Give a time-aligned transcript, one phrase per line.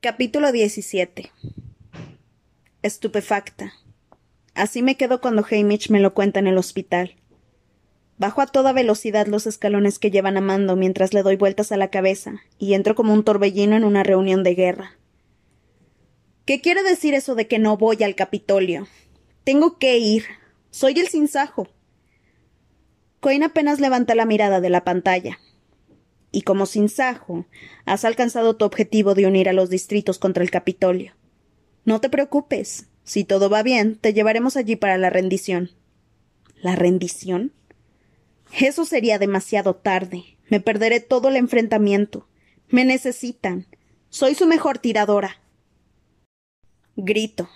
[0.00, 1.32] Capítulo 17
[2.82, 3.72] Estupefacta.
[4.54, 7.16] Así me quedo cuando Hamish me lo cuenta en el hospital.
[8.16, 11.76] Bajo a toda velocidad los escalones que llevan a Mando mientras le doy vueltas a
[11.76, 14.96] la cabeza y entro como un torbellino en una reunión de guerra.
[16.44, 18.86] ¿Qué quiere decir eso de que no voy al Capitolio?
[19.42, 20.26] Tengo que ir.
[20.70, 21.66] Soy el sinsajo.
[23.18, 25.40] Coin apenas levanta la mirada de la pantalla.
[26.30, 27.46] Y como sinsajo,
[27.84, 31.14] has alcanzado tu objetivo de unir a los distritos contra el Capitolio.
[31.84, 32.88] No te preocupes.
[33.02, 35.70] Si todo va bien, te llevaremos allí para la rendición.
[36.60, 37.52] ¿La rendición?
[38.58, 40.36] Eso sería demasiado tarde.
[40.50, 42.28] Me perderé todo el enfrentamiento.
[42.68, 43.66] Me necesitan.
[44.10, 45.40] Soy su mejor tiradora.
[46.96, 47.48] Grito.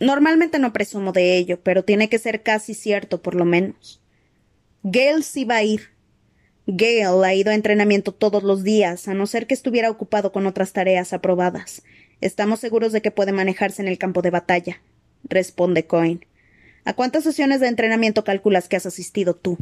[0.00, 4.00] Normalmente no presumo de ello, pero tiene que ser casi cierto, por lo menos.
[4.82, 5.90] Gale sí va a ir.
[6.70, 10.46] Gale ha ido a entrenamiento todos los días, a no ser que estuviera ocupado con
[10.46, 11.82] otras tareas aprobadas.
[12.20, 14.82] Estamos seguros de que puede manejarse en el campo de batalla,
[15.24, 16.26] responde Coin.
[16.84, 19.56] ¿A cuántas sesiones de entrenamiento calculas que has asistido tú?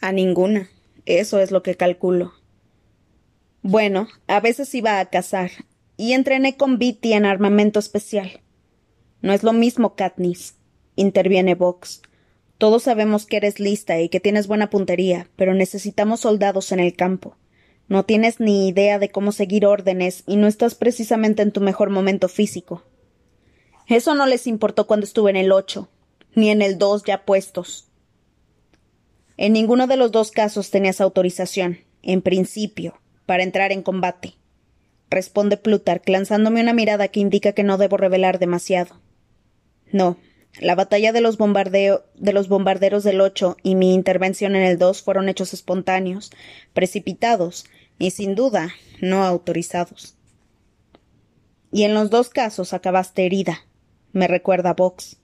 [0.00, 0.68] A ninguna.
[1.06, 2.34] Eso es lo que calculo.
[3.62, 5.50] Bueno, a veces iba a cazar,
[5.96, 8.42] y entrené con Bitty en armamento especial.
[9.22, 10.54] No es lo mismo, Katniss,
[10.96, 12.02] interviene Vox.
[12.58, 16.96] Todos sabemos que eres lista y que tienes buena puntería, pero necesitamos soldados en el
[16.96, 17.36] campo.
[17.88, 21.90] No tienes ni idea de cómo seguir órdenes y no estás precisamente en tu mejor
[21.90, 22.82] momento físico.
[23.86, 25.88] Eso no les importó cuando estuve en el ocho,
[26.34, 27.88] ni en el dos ya puestos.
[29.36, 34.34] En ninguno de los dos casos tenías autorización, en principio, para entrar en combate.
[35.10, 39.00] Responde Plutarch, lanzándome una mirada que indica que no debo revelar demasiado.
[39.92, 40.16] No,
[40.60, 45.02] la batalla de los, de los bombarderos del 8 y mi intervención en el 2
[45.02, 46.30] fueron hechos espontáneos,
[46.72, 47.66] precipitados
[47.98, 50.16] y sin duda no autorizados.
[51.72, 53.66] Y en los dos casos acabaste herida,
[54.12, 55.18] me recuerda Vox.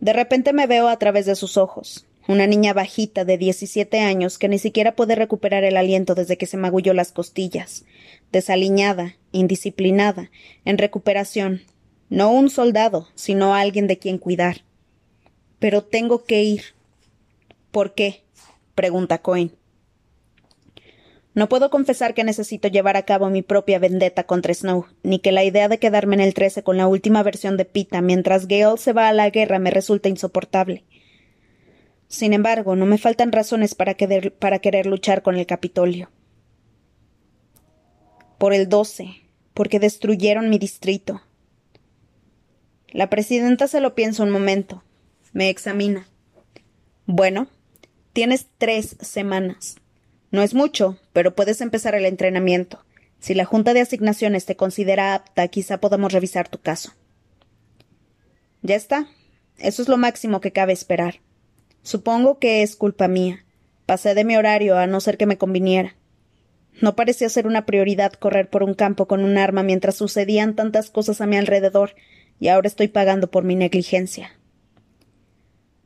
[0.00, 4.38] De repente me veo a través de sus ojos, una niña bajita de diecisiete años
[4.38, 7.84] que ni siquiera puede recuperar el aliento desde que se magulló las costillas,
[8.30, 10.30] desaliñada, indisciplinada,
[10.64, 11.62] en recuperación,
[12.08, 14.62] no un soldado, sino alguien de quien cuidar.
[15.58, 16.62] Pero tengo que ir.
[17.70, 18.22] ¿Por qué?
[18.74, 19.52] pregunta Cohen.
[21.34, 25.30] No puedo confesar que necesito llevar a cabo mi propia vendetta contra Snow, ni que
[25.30, 28.78] la idea de quedarme en el trece con la última versión de Pita mientras Gale
[28.78, 30.84] se va a la guerra me resulta insoportable.
[32.08, 36.10] Sin embargo, no me faltan razones para querer, para querer luchar con el Capitolio.
[38.38, 39.08] Por el doce,
[39.54, 41.20] porque destruyeron mi distrito,
[42.90, 44.82] la presidenta se lo piensa un momento.
[45.32, 46.08] Me examina.
[47.06, 47.48] Bueno,
[48.12, 49.76] tienes tres semanas.
[50.30, 52.84] No es mucho, pero puedes empezar el entrenamiento.
[53.20, 56.92] Si la Junta de Asignaciones te considera apta, quizá podamos revisar tu caso.
[58.62, 59.06] Ya está.
[59.58, 61.20] Eso es lo máximo que cabe esperar.
[61.82, 63.44] Supongo que es culpa mía.
[63.86, 65.96] Pasé de mi horario a no ser que me conviniera.
[66.80, 70.90] No parecía ser una prioridad correr por un campo con un arma mientras sucedían tantas
[70.90, 71.94] cosas a mi alrededor
[72.40, 74.32] y ahora estoy pagando por mi negligencia.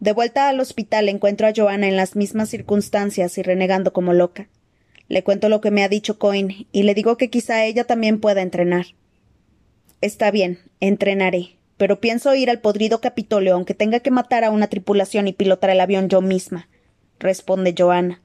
[0.01, 4.49] De vuelta al hospital encuentro a Joana en las mismas circunstancias y renegando como loca.
[5.09, 8.21] Le cuento lo que me ha dicho Coin y le digo que quizá ella también
[8.21, 8.87] pueda entrenar.
[10.01, 14.67] Está bien, entrenaré, pero pienso ir al podrido Capitolio aunque tenga que matar a una
[14.67, 16.69] tripulación y pilotar el avión yo misma,
[17.21, 18.21] responde Joana.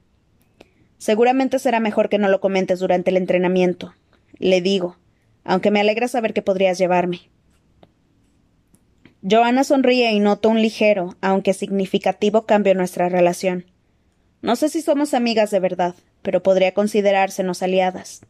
[0.98, 3.94] Seguramente será mejor que no lo comentes durante el entrenamiento,
[4.38, 4.96] le digo,
[5.44, 7.30] aunque me alegra saber que podrías llevarme.
[9.30, 13.66] Joana sonríe y nota un ligero, aunque significativo cambio en nuestra relación.
[14.40, 18.22] No sé si somos amigas de verdad, pero podría considerársenos aliadas.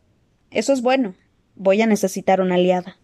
[0.50, 1.14] Eso es bueno.
[1.54, 2.96] Voy a necesitar una aliada.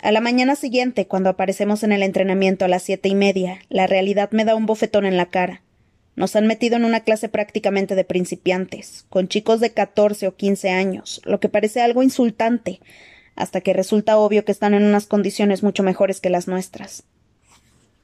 [0.00, 3.86] A la mañana siguiente, cuando aparecemos en el entrenamiento a las siete y media, la
[3.86, 5.62] realidad me da un bofetón en la cara.
[6.16, 10.70] Nos han metido en una clase prácticamente de principiantes, con chicos de catorce o quince
[10.70, 12.80] años, lo que parece algo insultante,
[13.34, 17.04] hasta que resulta obvio que están en unas condiciones mucho mejores que las nuestras.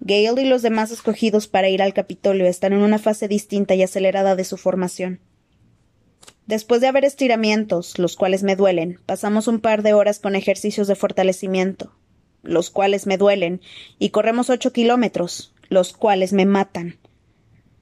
[0.01, 3.83] Gale y los demás escogidos para ir al Capitolio están en una fase distinta y
[3.83, 5.21] acelerada de su formación.
[6.47, 10.87] Después de haber estiramientos, los cuales me duelen, pasamos un par de horas con ejercicios
[10.87, 11.93] de fortalecimiento,
[12.43, 13.61] los cuales me duelen,
[13.99, 16.97] y corremos ocho kilómetros, los cuales me matan.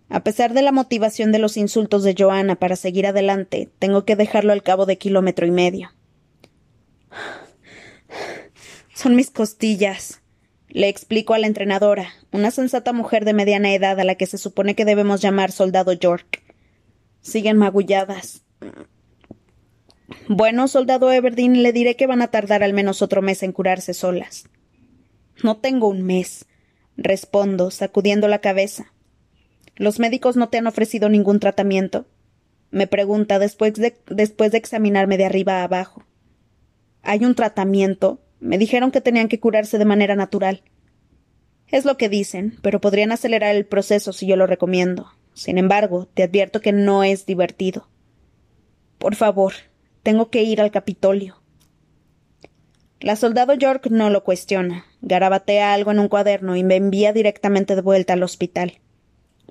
[0.08, 4.16] A pesar de la motivación de los insultos de Joanna para seguir adelante, tengo que
[4.16, 5.90] dejarlo al cabo de kilómetro y medio.
[8.94, 10.22] Son mis costillas.
[10.68, 14.38] Le explico a la entrenadora, una sensata mujer de mediana edad a la que se
[14.38, 16.42] supone que debemos llamar soldado York.
[17.20, 18.42] Siguen magulladas.
[20.28, 23.94] Bueno, soldado Everdeen, le diré que van a tardar al menos otro mes en curarse
[23.94, 24.48] solas.
[25.42, 26.46] No tengo un mes,
[26.96, 28.92] respondo, sacudiendo la cabeza.
[29.76, 32.06] ¿Los médicos no te han ofrecido ningún tratamiento?
[32.70, 36.04] me pregunta después de, después de examinarme de arriba a abajo.
[37.06, 38.20] ¿Hay un tratamiento?
[38.40, 40.62] Me dijeron que tenían que curarse de manera natural.
[41.68, 45.06] Es lo que dicen, pero podrían acelerar el proceso si yo lo recomiendo.
[45.32, 47.88] Sin embargo, te advierto que no es divertido.
[48.98, 49.52] Por favor,
[50.02, 51.40] tengo que ir al Capitolio.
[52.98, 57.76] La soldado York no lo cuestiona, garabatea algo en un cuaderno y me envía directamente
[57.76, 58.80] de vuelta al hospital.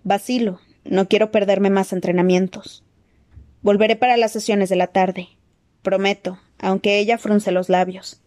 [0.04, 2.84] Vacilo, no quiero perderme más entrenamientos.
[3.62, 5.30] Volveré para las sesiones de la tarde.
[5.84, 8.22] Prometo, aunque ella frunce los labios.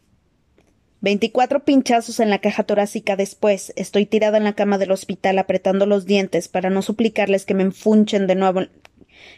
[1.00, 5.86] Veinticuatro pinchazos en la caja torácica después, estoy tirada en la cama del hospital apretando
[5.86, 8.62] los dientes para no suplicarles que me enfunchen de nuevo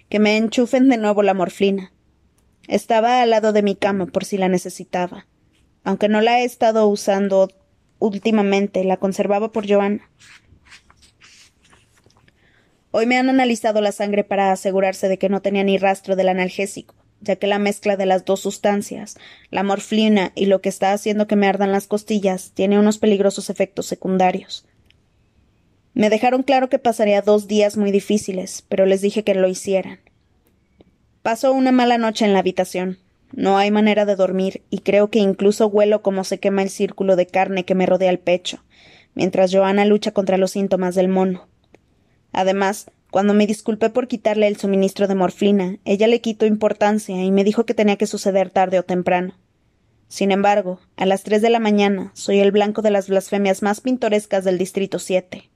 [0.09, 1.93] que me enchufen de nuevo la morfina.
[2.67, 5.27] Estaba al lado de mi cama por si la necesitaba.
[5.85, 7.51] Aunque no la he estado usando
[7.99, 10.11] últimamente, la conservaba por Joana.
[12.91, 16.29] Hoy me han analizado la sangre para asegurarse de que no tenía ni rastro del
[16.29, 19.17] analgésico, ya que la mezcla de las dos sustancias,
[19.51, 23.51] la morfina y lo que está haciendo que me ardan las costillas, tiene unos peligrosos
[23.51, 24.67] efectos secundarios.
[25.93, 30.01] Me dejaron claro que pasaría dos días muy difíciles, pero les dije que lo hicieran.
[31.23, 32.99] Paso una mala noche en la habitación.
[33.33, 37.17] No hay manera de dormir, y creo que incluso huelo como se quema el círculo
[37.17, 38.65] de carne que me rodea el pecho,
[39.15, 41.49] mientras Joana lucha contra los síntomas del mono.
[42.33, 47.31] Además, cuando me disculpé por quitarle el suministro de morfina, ella le quitó importancia y
[47.31, 49.35] me dijo que tenía que suceder tarde o temprano.
[50.09, 53.81] Sin embargo, a las tres de la mañana soy el blanco de las blasfemias más
[53.81, 55.51] pintorescas del Distrito siete.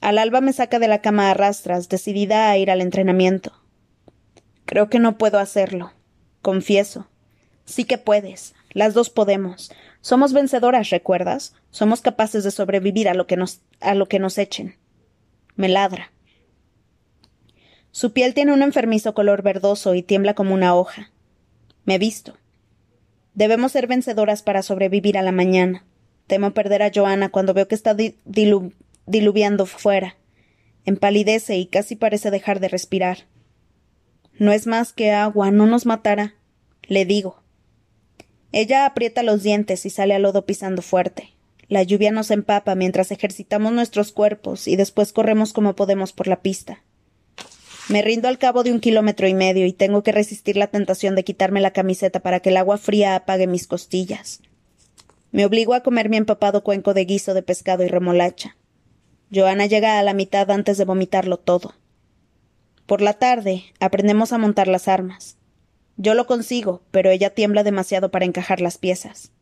[0.00, 3.52] Al alba me saca de la cama a rastras, decidida a ir al entrenamiento.
[4.64, 5.92] Creo que no puedo hacerlo.
[6.40, 7.08] Confieso.
[7.64, 8.54] Sí que puedes.
[8.70, 9.70] Las dos podemos.
[10.00, 11.54] Somos vencedoras, ¿recuerdas?
[11.70, 14.76] Somos capaces de sobrevivir a lo que nos, a lo que nos echen.
[15.54, 16.10] Me ladra.
[17.92, 21.12] Su piel tiene un enfermizo color verdoso y tiembla como una hoja.
[21.84, 22.38] Me visto.
[23.34, 25.84] Debemos ser vencedoras para sobrevivir a la mañana.
[26.26, 27.94] Temo perder a Joana cuando veo que está
[28.24, 30.16] diluviando fuera.
[30.86, 33.26] Empalidece y casi parece dejar de respirar.
[34.38, 36.34] No es más que agua, no nos matará.
[36.88, 37.42] Le digo.
[38.52, 41.34] Ella aprieta los dientes y sale al lodo pisando fuerte.
[41.68, 46.40] La lluvia nos empapa mientras ejercitamos nuestros cuerpos y después corremos como podemos por la
[46.40, 46.82] pista.
[47.92, 51.14] Me rindo al cabo de un kilómetro y medio y tengo que resistir la tentación
[51.14, 54.40] de quitarme la camiseta para que el agua fría apague mis costillas.
[55.30, 58.56] Me obligo a comer mi empapado cuenco de guiso de pescado y remolacha.
[59.30, 61.74] Joana llega a la mitad antes de vomitarlo todo.
[62.86, 65.36] Por la tarde aprendemos a montar las armas.
[65.98, 69.32] Yo lo consigo, pero ella tiembla demasiado para encajar las piezas.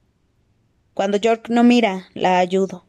[0.93, 2.85] Cuando York no mira, la ayudo.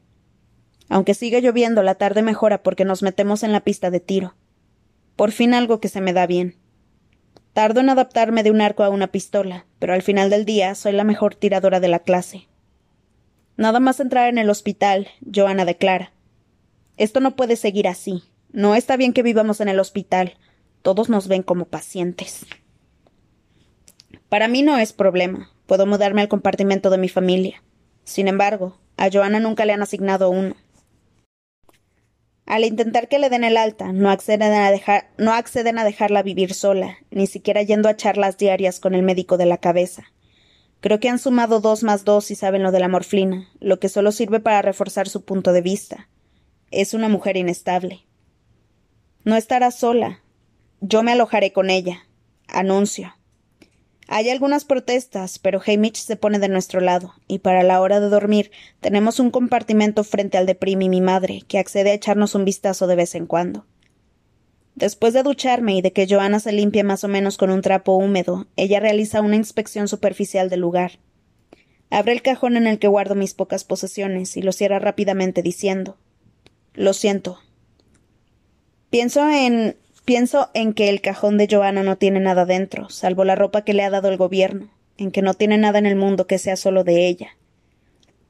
[0.90, 4.34] Aunque sigue lloviendo, la tarde mejora porque nos metemos en la pista de tiro.
[5.16, 6.56] Por fin algo que se me da bien.
[7.54, 10.94] Tardo en adaptarme de un arco a una pistola, pero al final del día soy
[10.94, 12.48] la mejor tiradora de la clase.
[13.58, 16.14] Nada más entrar en el hospital, Joana declara.
[16.98, 18.24] Esto no puede seguir así.
[18.54, 20.38] No está bien que vivamos en el hospital.
[20.82, 22.46] Todos nos ven como pacientes.
[24.30, 25.52] Para mí no es problema.
[25.66, 27.62] Puedo mudarme al compartimento de mi familia.
[28.04, 30.56] Sin embargo, a Joana nunca le han asignado uno.
[32.46, 36.24] Al intentar que le den el alta, no acceden, a dejar, no acceden a dejarla
[36.24, 40.04] vivir sola, ni siquiera yendo a charlas diarias con el médico de la cabeza.
[40.82, 43.88] Creo que han sumado dos más dos y saben lo de la morfina, lo que
[43.88, 46.10] solo sirve para reforzar su punto de vista.
[46.72, 48.06] Es una mujer inestable.
[49.24, 50.22] No estará sola.
[50.80, 52.08] Yo me alojaré con ella.
[52.48, 53.14] Anuncio.
[54.14, 58.10] Hay algunas protestas, pero Hamish se pone de nuestro lado, y para la hora de
[58.10, 58.52] dormir
[58.82, 62.44] tenemos un compartimento frente al de Prim y mi madre, que accede a echarnos un
[62.44, 63.66] vistazo de vez en cuando.
[64.76, 67.96] Después de ducharme y de que Joana se limpie más o menos con un trapo
[67.96, 71.00] húmedo, ella realiza una inspección superficial del lugar.
[71.90, 75.96] Abre el cajón en el que guardo mis pocas posesiones y lo cierra rápidamente diciendo
[76.74, 77.40] Lo siento.
[78.90, 83.36] Pienso en Pienso en que el cajón de Joana no tiene nada dentro, salvo la
[83.36, 86.26] ropa que le ha dado el gobierno, en que no tiene nada en el mundo
[86.26, 87.38] que sea solo de ella.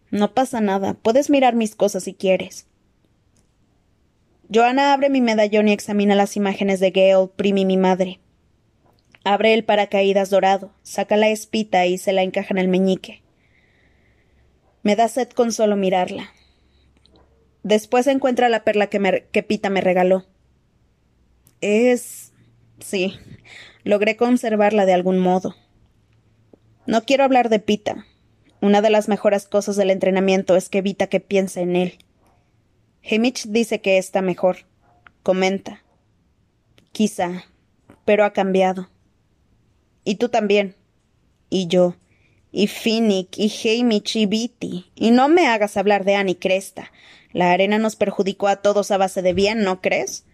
[0.09, 2.67] No pasa nada, puedes mirar mis cosas si quieres.
[4.53, 8.19] Joana abre mi medallón y examina las imágenes de Gale, Primi y mi madre.
[9.23, 13.21] Abre el paracaídas dorado, saca la espita y se la encaja en el meñique.
[14.83, 16.31] Me da sed con solo mirarla.
[17.63, 20.25] Después encuentra la perla que, que Pita me regaló.
[21.61, 22.33] Es.
[22.79, 23.17] Sí,
[23.83, 25.55] logré conservarla de algún modo.
[26.87, 28.05] No quiero hablar de Pita.
[28.59, 31.99] Una de las mejores cosas del entrenamiento es que evita que piense en él.
[33.09, 34.65] Hamish dice que está mejor.
[35.23, 35.83] Comenta.
[36.91, 37.45] Quizá,
[38.05, 38.89] pero ha cambiado.
[40.03, 40.75] Y tú también.
[41.49, 41.95] Y yo.
[42.51, 44.91] Y Finnick, y Hamish, y Bitty.
[44.95, 46.91] Y no me hagas hablar de Annie Cresta.
[47.31, 50.25] La arena nos perjudicó a todos a base de bien, ¿no crees?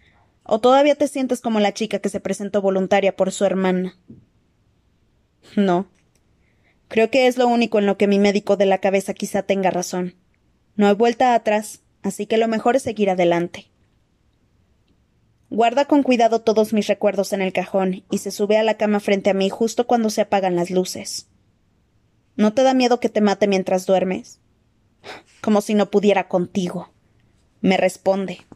[0.50, 3.98] ¿O todavía te sientes como la chica que se presentó voluntaria por su hermana?
[5.56, 5.86] No.
[6.88, 9.70] Creo que es lo único en lo que mi médico de la cabeza quizá tenga
[9.70, 10.14] razón.
[10.74, 13.66] No hay vuelta atrás, así que lo mejor es seguir adelante.
[15.50, 19.00] Guarda con cuidado todos mis recuerdos en el cajón y se sube a la cama
[19.00, 21.28] frente a mí justo cuando se apagan las luces.
[22.36, 24.40] ¿No te da miedo que te mate mientras duermes?
[25.42, 26.90] Como si no pudiera contigo.
[27.60, 28.46] Me responde.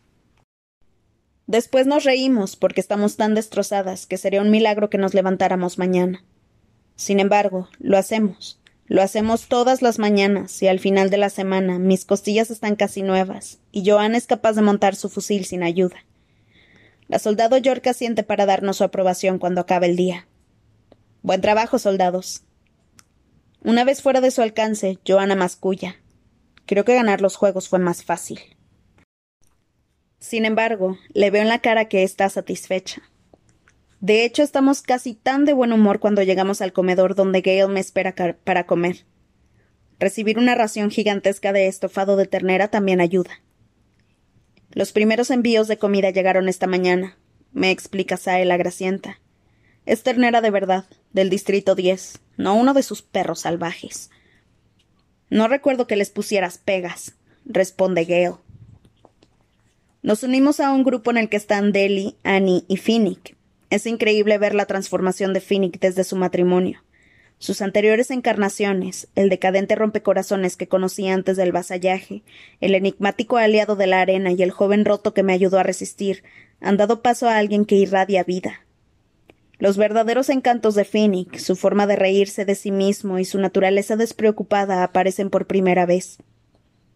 [1.52, 6.24] Después nos reímos porque estamos tan destrozadas que sería un milagro que nos levantáramos mañana.
[6.96, 8.58] Sin embargo, lo hacemos.
[8.86, 13.02] Lo hacemos todas las mañanas y al final de la semana mis costillas están casi
[13.02, 16.06] nuevas y Joan es capaz de montar su fusil sin ayuda.
[17.06, 20.26] La soldado York asiente para darnos su aprobación cuando acabe el día.
[21.20, 22.44] Buen trabajo, soldados.
[23.62, 25.96] Una vez fuera de su alcance, Joana masculla.
[26.64, 28.40] Creo que ganar los juegos fue más fácil.
[30.22, 33.02] Sin embargo, le veo en la cara que está satisfecha.
[33.98, 37.80] De hecho, estamos casi tan de buen humor cuando llegamos al comedor donde Gale me
[37.80, 38.14] espera
[38.44, 39.04] para comer.
[39.98, 43.42] Recibir una ración gigantesca de estofado de ternera también ayuda.
[44.70, 47.18] Los primeros envíos de comida llegaron esta mañana,
[47.50, 49.18] me explica Sae la gracienta.
[49.86, 54.08] Es ternera de verdad, del distrito 10, no uno de sus perros salvajes.
[55.30, 58.36] No recuerdo que les pusieras pegas, responde Gale.
[60.04, 63.36] Nos unimos a un grupo en el que están Deli, Annie y Finnick.
[63.70, 66.82] Es increíble ver la transformación de Finnick desde su matrimonio.
[67.38, 72.24] Sus anteriores encarnaciones, el decadente rompecorazones que conocí antes del vasallaje,
[72.60, 76.24] el enigmático aliado de la arena y el joven roto que me ayudó a resistir,
[76.60, 78.66] han dado paso a alguien que irradia vida.
[79.60, 83.94] Los verdaderos encantos de Finnick, su forma de reírse de sí mismo y su naturaleza
[83.94, 86.18] despreocupada aparecen por primera vez.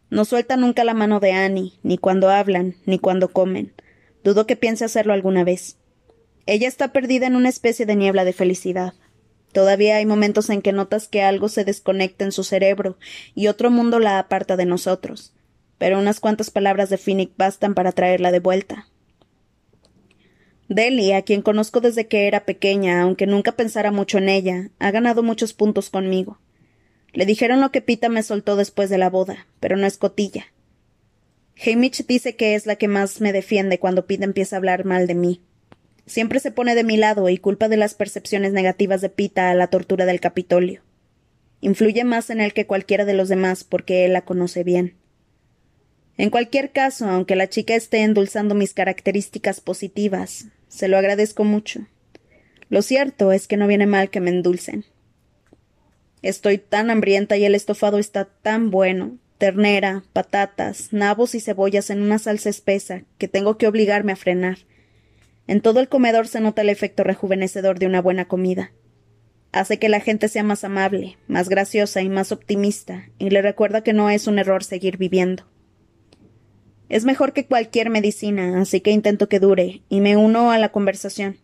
[0.08, 3.72] No suelta nunca la mano de Annie, ni cuando hablan, ni cuando comen.
[4.22, 5.76] Dudo que piense hacerlo alguna vez.
[6.46, 8.94] Ella está perdida en una especie de niebla de felicidad.
[9.52, 12.98] Todavía hay momentos en que notas que algo se desconecta en su cerebro
[13.34, 15.32] y otro mundo la aparta de nosotros.
[15.78, 18.88] Pero unas cuantas palabras de Finnick bastan para traerla de vuelta.
[20.68, 24.90] Deli, a quien conozco desde que era pequeña, aunque nunca pensara mucho en ella, ha
[24.90, 26.38] ganado muchos puntos conmigo.
[27.12, 30.46] Le dijeron lo que Pita me soltó después de la boda, pero no es cotilla.
[31.64, 35.06] Hamish dice que es la que más me defiende cuando Pita empieza a hablar mal
[35.06, 35.40] de mí.
[36.06, 39.54] Siempre se pone de mi lado y culpa de las percepciones negativas de Pita a
[39.54, 40.82] la tortura del Capitolio.
[41.60, 44.94] Influye más en él que cualquiera de los demás porque él la conoce bien.
[46.18, 51.86] En cualquier caso, aunque la chica esté endulzando mis características positivas, se lo agradezco mucho.
[52.68, 54.84] Lo cierto es que no viene mal que me endulcen.
[56.26, 59.16] Estoy tan hambrienta y el estofado está tan bueno.
[59.38, 64.58] Ternera, patatas, nabos y cebollas en una salsa espesa que tengo que obligarme a frenar.
[65.46, 68.72] En todo el comedor se nota el efecto rejuvenecedor de una buena comida.
[69.52, 73.84] Hace que la gente sea más amable, más graciosa y más optimista, y le recuerda
[73.84, 75.44] que no es un error seguir viviendo.
[76.88, 80.70] Es mejor que cualquier medicina, así que intento que dure, y me uno a la
[80.70, 81.36] conversación.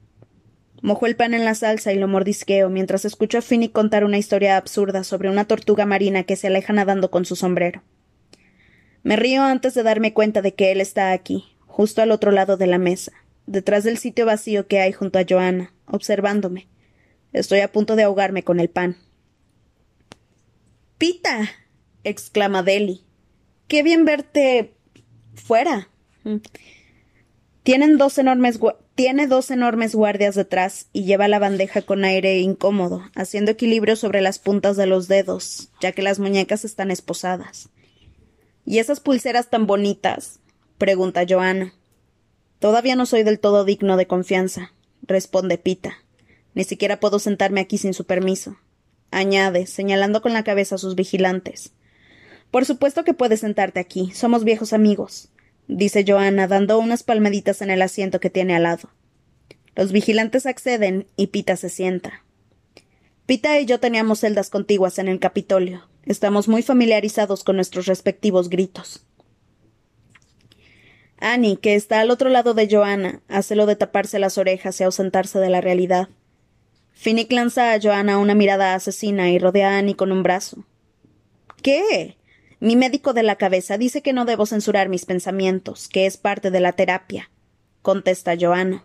[0.82, 4.18] Mojo el pan en la salsa y lo mordisqueo mientras escucho a Finny contar una
[4.18, 7.84] historia absurda sobre una tortuga marina que se aleja nadando con su sombrero.
[9.04, 12.56] Me río antes de darme cuenta de que él está aquí, justo al otro lado
[12.56, 13.12] de la mesa,
[13.46, 16.66] detrás del sitio vacío que hay junto a Joana, observándome.
[17.32, 18.96] Estoy a punto de ahogarme con el pan.
[20.98, 21.48] Pita.
[22.02, 23.04] exclama Deli.
[23.68, 24.74] Qué bien verte
[25.34, 25.88] fuera.
[27.62, 28.58] Tienen dos enormes
[28.94, 34.20] tiene dos enormes guardias detrás y lleva la bandeja con aire incómodo, haciendo equilibrio sobre
[34.20, 37.70] las puntas de los dedos, ya que las muñecas están esposadas.
[38.64, 40.40] ¿Y esas pulseras tan bonitas?
[40.76, 41.75] pregunta Joana.
[42.58, 44.72] Todavía no soy del todo digno de confianza,
[45.02, 45.94] responde Pita.
[46.54, 48.58] Ni siquiera puedo sentarme aquí sin su permiso.
[49.11, 51.72] Añade, señalando con la cabeza a sus vigilantes.
[52.50, 54.11] Por supuesto que puedes sentarte aquí.
[54.12, 55.31] Somos viejos amigos
[55.69, 58.90] dice Joana, dando unas palmaditas en el asiento que tiene al lado.
[59.75, 62.25] Los vigilantes acceden y Pita se sienta.
[63.26, 65.88] Pita y yo teníamos celdas contiguas en el Capitolio.
[66.04, 69.07] Estamos muy familiarizados con nuestros respectivos gritos.
[71.19, 74.85] Annie, que está al otro lado de Joanna, hace lo de taparse las orejas y
[74.85, 76.09] ausentarse de la realidad.
[76.92, 80.64] Finnick lanza a Joanna una mirada asesina y rodea a Annie con un brazo.
[81.62, 82.16] ¿Qué?
[82.62, 86.52] Mi médico de la cabeza dice que no debo censurar mis pensamientos, que es parte
[86.52, 87.28] de la terapia,
[87.83, 88.85] contesta Joanna.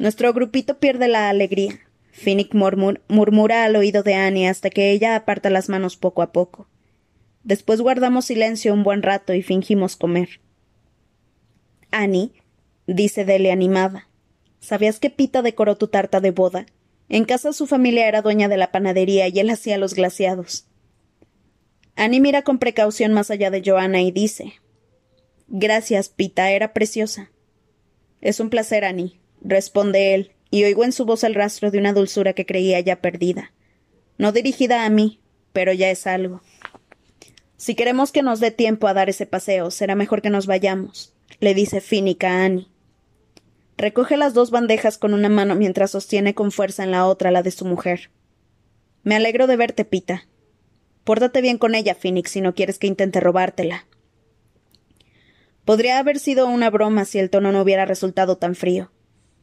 [0.00, 1.78] Nuestro grupito pierde la alegría.
[2.10, 6.66] Finnick murmura al oído de Annie hasta que ella aparta las manos poco a poco.
[7.44, 10.40] Después guardamos silencio un buen rato y fingimos comer.
[11.92, 12.32] Annie,
[12.88, 14.08] dice Dele animada,
[14.58, 16.66] ¿sabías que Pita decoró tu tarta de boda?
[17.08, 20.66] En casa su familia era dueña de la panadería y él hacía los glaciados.
[21.96, 24.54] Annie mira con precaución más allá de Joanna y dice
[25.48, 27.30] Gracias, Pita, era preciosa.
[28.20, 31.92] Es un placer, Annie, responde él, y oigo en su voz el rastro de una
[31.92, 33.52] dulzura que creía ya perdida.
[34.18, 35.20] No dirigida a mí,
[35.52, 36.42] pero ya es algo.
[37.56, 41.14] Si queremos que nos dé tiempo a dar ese paseo, será mejor que nos vayamos
[41.38, 42.68] le dice Finnick a Annie.
[43.76, 47.42] Recoge las dos bandejas con una mano mientras sostiene con fuerza en la otra la
[47.42, 48.10] de su mujer.
[49.02, 50.26] Me alegro de verte, Pita.
[51.04, 53.86] Pórtate bien con ella, Phoenix, si no quieres que intente robártela.
[55.64, 58.90] Podría haber sido una broma si el tono no hubiera resultado tan frío.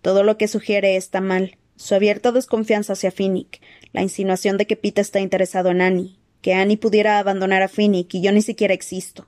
[0.02, 1.58] Todo lo que sugiere está mal.
[1.76, 3.62] Su abierta desconfianza hacia Finnick,
[3.94, 8.16] la insinuación de que Pita está interesado en Annie, que Annie pudiera abandonar a Finnick
[8.16, 9.28] y yo ni siquiera existo.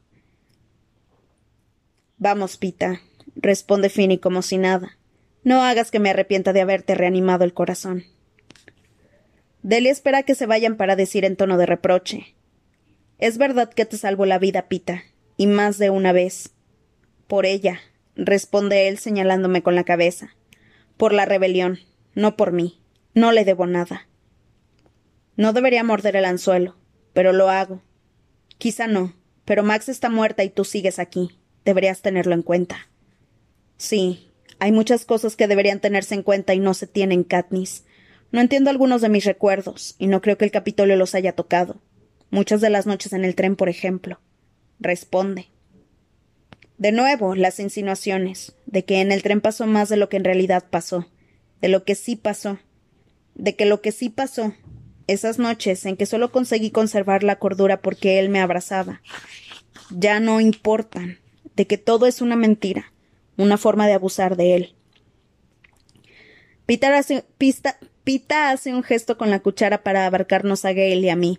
[2.18, 3.02] Vamos, Pita,
[3.36, 4.98] responde Finny como si nada.
[5.44, 8.04] No hagas que me arrepienta de haberte reanimado el corazón.
[9.62, 12.36] Delia espera que se vayan para decir en tono de reproche.
[13.18, 15.04] Es verdad que te salvo la vida, Pita,
[15.36, 16.52] y más de una vez.
[17.28, 17.80] Por ella,
[18.16, 20.36] responde él señalándome con la cabeza.
[20.96, 21.80] Por la rebelión,
[22.16, 22.82] no por mí.
[23.14, 24.08] No le debo nada.
[25.36, 26.78] No debería morder el anzuelo,
[27.14, 27.82] pero lo hago.
[28.58, 29.14] Quizá no,
[29.46, 31.40] pero Max está muerta y tú sigues aquí.
[31.66, 32.90] Deberías tenerlo en cuenta.
[33.78, 37.84] Sí, hay muchas cosas que deberían tenerse en cuenta y no se tienen, Katniss.
[38.32, 41.82] No entiendo algunos de mis recuerdos, y no creo que el Capitolio los haya tocado.
[42.30, 44.20] Muchas de las noches en el tren, por ejemplo.
[44.80, 45.48] Responde.
[46.78, 50.24] De nuevo, las insinuaciones, de que en el tren pasó más de lo que en
[50.24, 51.08] realidad pasó,
[51.62, 52.60] de lo que sí pasó,
[53.36, 54.54] de que lo que sí pasó,
[55.08, 59.02] esas noches en que solo conseguí conservar la cordura porque él me abrazaba,
[59.90, 61.18] ya no importan
[61.56, 62.94] de que todo es una mentira,
[63.36, 64.76] una forma de abusar de él.
[66.66, 67.26] Pita hace,
[68.10, 71.38] Pita hace un gesto con la cuchara para abarcarnos a Gail y a mí.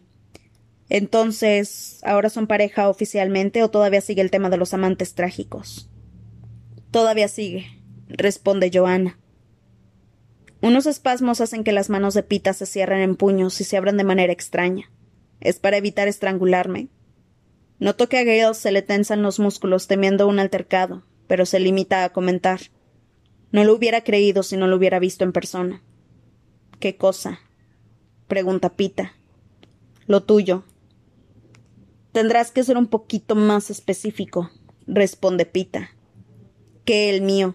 [0.89, 5.91] Entonces, ¿ahora son pareja oficialmente o todavía sigue el tema de los amantes trágicos?
[6.93, 7.67] Todavía sigue,
[8.07, 9.19] responde Joana.
[10.61, 13.97] Unos espasmos hacen que las manos de Pita se cierren en puños y se abran
[13.97, 14.93] de manera extraña.
[15.41, 16.87] ¿Es para evitar estrangularme?
[17.81, 22.05] Noto que a Gale se le tensan los músculos temiendo un altercado, pero se limita
[22.05, 22.61] a comentar.
[23.51, 25.83] No lo hubiera creído si no lo hubiera visto en persona.
[26.81, 27.41] ¿Qué cosa?
[28.27, 29.13] pregunta Pita.
[30.07, 30.65] Lo tuyo.
[32.13, 34.51] Tendrás que ser un poquito más específico,
[34.87, 35.91] responde Pita.
[36.87, 37.55] Que el mío.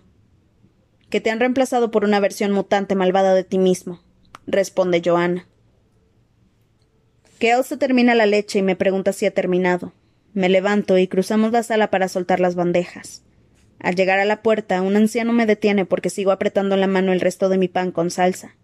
[1.10, 4.00] Que te han reemplazado por una versión mutante malvada de ti mismo,
[4.46, 5.48] responde Joanna.
[7.40, 9.92] Gale se termina la leche y me pregunta si ha terminado.
[10.34, 13.24] Me levanto y cruzamos la sala para soltar las bandejas.
[13.80, 17.12] Al llegar a la puerta, un anciano me detiene porque sigo apretando en la mano
[17.12, 18.56] el resto de mi pan con salsa.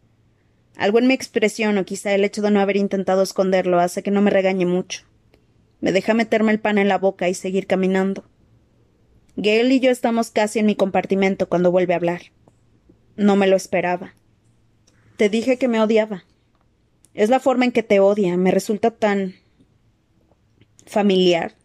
[0.77, 4.11] Algo en mi expresión o quizá el hecho de no haber intentado esconderlo hace que
[4.11, 5.03] no me regañe mucho.
[5.79, 8.23] Me deja meterme el pan en la boca y seguir caminando.
[9.35, 12.21] Gail y yo estamos casi en mi compartimento cuando vuelve a hablar.
[13.15, 14.13] No me lo esperaba.
[15.17, 16.23] Te dije que me odiaba.
[17.13, 18.37] Es la forma en que te odia.
[18.37, 19.35] Me resulta tan
[20.85, 21.55] familiar.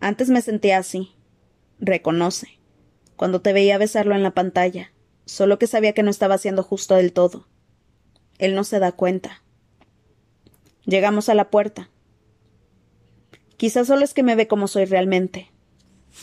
[0.00, 1.12] Antes me sentía así.
[1.80, 2.58] Reconoce.
[3.16, 4.92] Cuando te veía besarlo en la pantalla.
[5.24, 7.46] Solo que sabía que no estaba siendo justo del todo.
[8.38, 9.42] Él no se da cuenta.
[10.84, 11.90] Llegamos a la puerta.
[13.56, 15.50] Quizás solo es que me ve como soy realmente.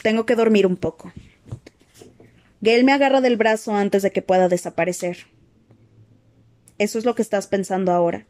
[0.02, 1.12] Tengo que dormir un poco.
[2.62, 5.28] Gail me agarra del brazo antes de que pueda desaparecer.
[6.78, 8.26] ¿Eso es lo que estás pensando ahora?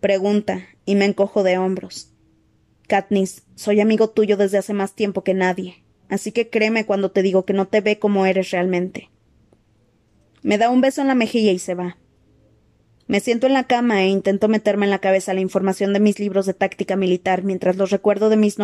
[0.00, 2.12] Pregunta, y me encojo de hombros.
[2.86, 7.22] Katniss, soy amigo tuyo desde hace más tiempo que nadie, así que créeme cuando te
[7.22, 9.10] digo que no te ve como eres realmente.
[10.42, 11.96] Me da un beso en la mejilla y se va.
[13.08, 16.18] Me siento en la cama e intento meterme en la cabeza la información de mis
[16.18, 18.56] libros de táctica militar mientras los, recuerdo de mis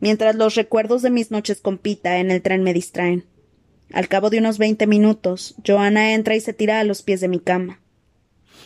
[0.00, 3.26] mientras los recuerdos de mis noches con Pita en el tren me distraen.
[3.92, 7.28] Al cabo de unos veinte minutos, Joana entra y se tira a los pies de
[7.28, 7.80] mi cama.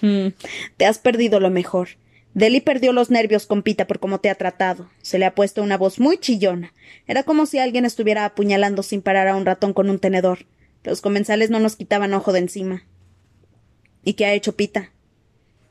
[0.01, 0.29] Hmm,
[0.77, 1.89] te has perdido lo mejor.
[2.35, 4.91] Deli perdió los nervios con Pita por cómo te ha tratado.
[5.03, 6.73] Se le ha puesto una voz muy chillona.
[7.07, 10.47] Era como si alguien estuviera apuñalando sin parar a un ratón con un tenedor.
[10.83, 12.85] Los comensales no nos quitaban ojo de encima.
[14.03, 14.91] ¿Y qué ha hecho Pita?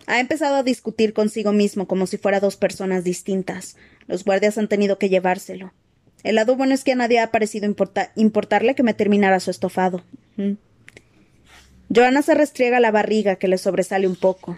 [0.05, 3.77] Ha empezado a discutir consigo mismo como si fuera dos personas distintas.
[4.07, 5.73] Los guardias han tenido que llevárselo.
[6.23, 7.73] El lado bueno es que a nadie ha parecido
[8.15, 10.03] importarle que me terminara su estofado.
[11.93, 14.57] Joana se restriega la barriga que le sobresale un poco.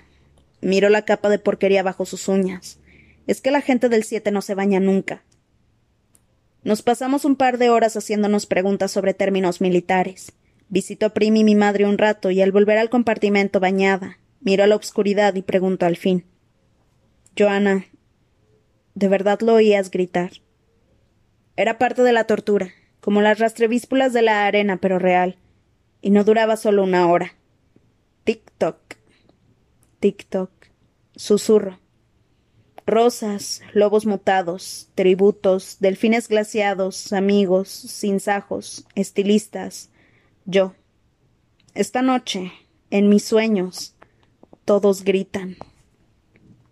[0.61, 2.79] Miro la capa de porquería bajo sus uñas.
[3.27, 5.23] Es que la gente del siete no se baña nunca.
[6.63, 10.31] Nos pasamos un par de horas haciéndonos preguntas sobre términos militares.
[10.69, 14.63] Visito a Primi y mi madre un rato y al volver al compartimento bañada, miro
[14.63, 16.23] a la oscuridad y pregunto al fin.
[17.37, 17.87] Joana,
[18.93, 20.31] ¿de verdad lo oías gritar?
[21.57, 22.69] Era parte de la tortura,
[23.01, 25.37] como las rastrevíspulas de la arena, pero real,
[26.01, 27.35] y no duraba solo una hora.
[28.23, 28.77] Tic-toc,
[29.99, 30.49] tic-toc,
[31.15, 31.79] Susurro.
[32.85, 39.89] Rosas, lobos mutados, tributos, delfines glaciados, amigos, sinsajos, estilistas,
[40.45, 40.75] yo.
[41.73, 42.51] Esta noche,
[42.91, 43.94] en mis sueños,
[44.65, 45.55] todos gritan.